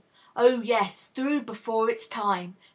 Oh, 0.35 0.61
yes; 0.63 1.05
through 1.09 1.43
before 1.43 1.87
its 1.87 2.07
time. 2.07 2.57